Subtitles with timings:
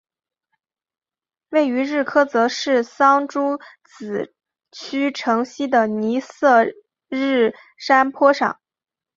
[1.49, 4.31] 位于日喀则市桑珠孜
[4.71, 6.63] 区城西的尼色
[7.07, 8.59] 日山坡上。